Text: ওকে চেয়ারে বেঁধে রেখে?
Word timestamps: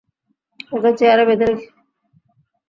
ওকে 0.71 0.91
চেয়ারে 0.97 1.23
বেঁধে 1.29 1.45
রেখে? 1.49 1.67